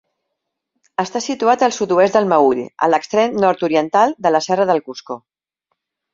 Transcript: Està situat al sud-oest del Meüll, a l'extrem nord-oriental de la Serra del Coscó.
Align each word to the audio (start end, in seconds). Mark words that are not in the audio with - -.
Està 1.03 1.19
situat 1.25 1.65
al 1.67 1.75
sud-oest 1.75 2.17
del 2.17 2.31
Meüll, 2.31 2.63
a 2.87 2.91
l'extrem 2.95 3.37
nord-oriental 3.45 4.17
de 4.29 4.35
la 4.37 4.43
Serra 4.49 4.69
del 4.73 4.85
Coscó. 4.89 5.21